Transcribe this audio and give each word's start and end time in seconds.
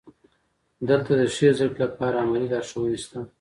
دلته 0.87 1.11
د 1.19 1.23
ښې 1.35 1.49
زده 1.57 1.67
کړې 1.73 1.81
لپاره 1.85 2.15
عملي 2.23 2.47
لارښوونې 2.51 2.97
شته. 3.03 3.19